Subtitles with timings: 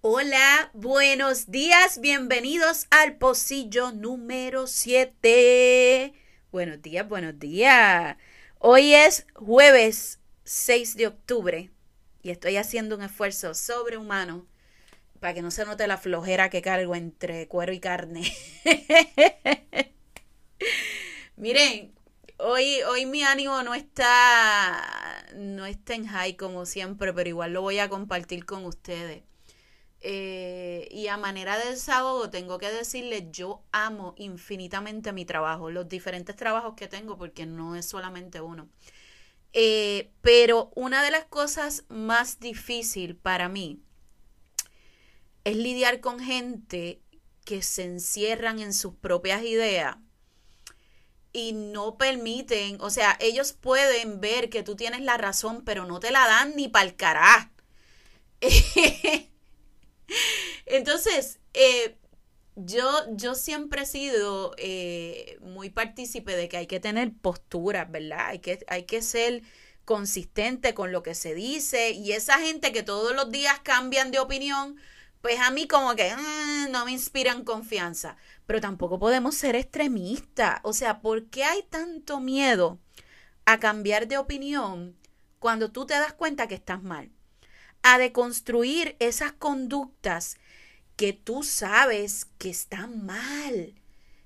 [0.00, 6.14] Hola, buenos días, bienvenidos al pocillo número 7.
[6.52, 8.16] Buenos días, buenos días.
[8.58, 11.70] Hoy es jueves 6 de octubre
[12.22, 14.46] y estoy haciendo un esfuerzo sobrehumano
[15.20, 18.32] para que no se note la flojera que cargo entre cuero y carne.
[21.44, 21.92] Miren,
[22.38, 27.60] hoy, hoy mi ánimo no está, no está en high como siempre, pero igual lo
[27.60, 29.24] voy a compartir con ustedes.
[30.00, 35.86] Eh, y a manera de desahogo tengo que decirles, yo amo infinitamente mi trabajo, los
[35.86, 38.70] diferentes trabajos que tengo, porque no es solamente uno.
[39.52, 43.82] Eh, pero una de las cosas más difícil para mí
[45.44, 47.02] es lidiar con gente
[47.44, 49.98] que se encierran en sus propias ideas
[51.34, 56.00] y no permiten, o sea, ellos pueden ver que tú tienes la razón, pero no
[56.00, 57.50] te la dan ni para el carajo.
[60.66, 61.96] Entonces, eh,
[62.54, 68.28] yo, yo siempre he sido eh, muy partícipe de que hay que tener postura, ¿verdad?
[68.28, 69.42] Hay que, hay que ser
[69.84, 74.20] consistente con lo que se dice y esa gente que todos los días cambian de
[74.20, 74.76] opinión,
[75.24, 78.18] pues a mí como que mm, no me inspiran confianza.
[78.44, 80.60] Pero tampoco podemos ser extremistas.
[80.64, 82.78] O sea, ¿por qué hay tanto miedo
[83.46, 84.94] a cambiar de opinión
[85.38, 87.10] cuando tú te das cuenta que estás mal?
[87.82, 90.36] A deconstruir esas conductas
[90.94, 93.72] que tú sabes que están mal,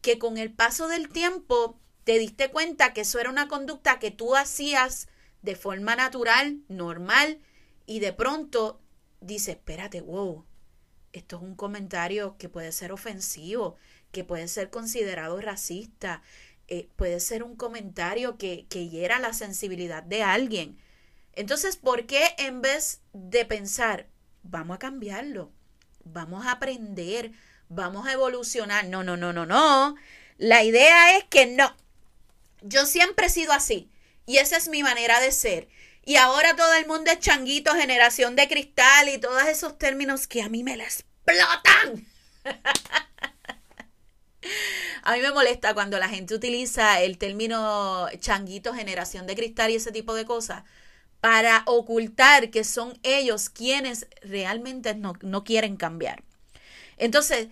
[0.00, 4.10] que con el paso del tiempo te diste cuenta que eso era una conducta que
[4.10, 5.06] tú hacías
[5.42, 7.38] de forma natural, normal,
[7.86, 8.80] y de pronto
[9.20, 10.44] dices, espérate, wow,
[11.12, 13.76] esto es un comentario que puede ser ofensivo,
[14.12, 16.22] que puede ser considerado racista,
[16.68, 20.78] eh, puede ser un comentario que, que hiera la sensibilidad de alguien.
[21.34, 24.08] Entonces, ¿por qué en vez de pensar,
[24.42, 25.52] vamos a cambiarlo?
[26.04, 27.32] vamos a aprender,
[27.68, 28.86] vamos a evolucionar.
[28.86, 29.96] No, no, no, no, no.
[30.38, 31.74] La idea es que no.
[32.62, 33.90] Yo siempre he sido así
[34.26, 35.68] y esa es mi manera de ser.
[36.04, 40.42] Y ahora todo el mundo es changuito, generación de cristal y todos esos términos que
[40.42, 40.84] a mí me la
[41.30, 42.06] explotan.
[45.02, 49.76] A mí me molesta cuando la gente utiliza el término changuito, generación de cristal y
[49.76, 50.64] ese tipo de cosas,
[51.20, 56.22] para ocultar que son ellos quienes realmente no, no quieren cambiar.
[56.96, 57.48] Entonces,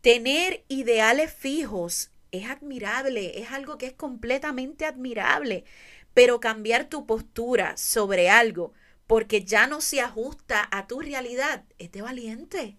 [0.00, 5.64] tener ideales fijos es admirable, es algo que es completamente admirable,
[6.14, 8.72] pero cambiar tu postura sobre algo
[9.06, 12.78] porque ya no se ajusta a tu realidad es valiente.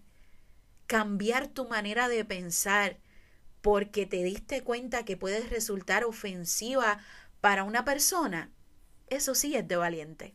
[0.86, 2.98] Cambiar tu manera de pensar
[3.60, 6.98] porque te diste cuenta que puedes resultar ofensiva
[7.40, 8.50] para una persona
[9.08, 10.34] eso sí es de valiente.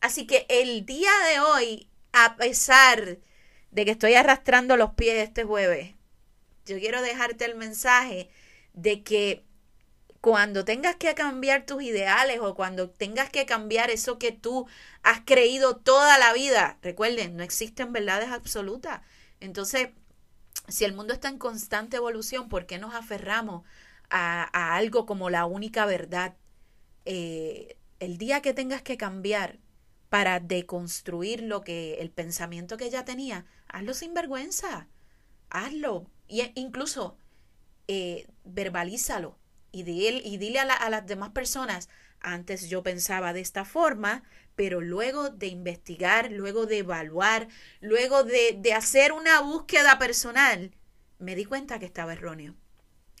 [0.00, 3.18] Así que el día de hoy, a pesar
[3.70, 5.94] de que estoy arrastrando los pies este jueves,
[6.66, 8.30] yo quiero dejarte el mensaje
[8.72, 9.44] de que
[10.20, 14.66] cuando tengas que cambiar tus ideales o cuando tengas que cambiar eso que tú
[15.02, 19.00] has creído toda la vida, recuerden, no existen verdades absolutas.
[19.40, 19.90] Entonces,
[20.68, 23.64] si el mundo está en constante evolución, ¿por qué nos aferramos
[24.10, 26.36] a, algo como la única verdad?
[27.04, 29.58] Eh, el día que tengas que cambiar
[30.08, 34.88] para deconstruir lo que el pensamiento que ya tenía, hazlo sin vergüenza,
[35.50, 37.16] hazlo y e, incluso
[37.88, 39.38] eh, verbalízalo
[39.72, 41.88] y, dile, y dile a, a las demás personas,
[42.20, 44.24] antes yo pensaba de esta forma,
[44.60, 47.48] pero luego de investigar, luego de evaluar,
[47.80, 50.76] luego de, de hacer una búsqueda personal,
[51.18, 52.54] me di cuenta que estaba erróneo.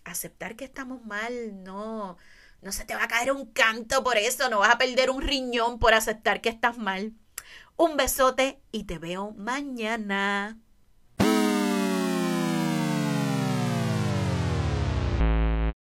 [0.04, 2.18] Aceptar que estamos mal no,
[2.60, 5.22] no se te va a caer un canto por eso, no vas a perder un
[5.22, 7.14] riñón por aceptar que estás mal.
[7.74, 10.58] Un besote y te veo mañana.